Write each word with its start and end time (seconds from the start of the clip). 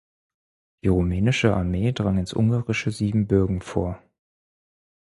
Die 0.83 0.87
rumänische 0.87 1.53
Armee 1.55 1.91
drang 1.91 2.17
ins 2.17 2.33
ungarische 2.33 2.89
Siebenbürgen 2.89 3.61
vor. 3.61 4.01